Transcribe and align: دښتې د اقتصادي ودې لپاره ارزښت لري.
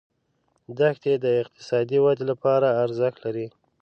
دښتې 0.79 1.13
د 1.23 1.25
اقتصادي 1.41 1.97
ودې 2.03 2.25
لپاره 2.31 2.67
ارزښت 2.83 3.17
لري. 3.25 3.47